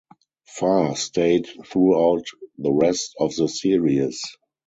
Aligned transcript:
Farr 0.47 0.95
stayed 0.95 1.45
throughout 1.63 2.23
the 2.57 2.71
rest 2.71 3.13
of 3.19 3.35
the 3.35 3.47
series. 3.47 4.19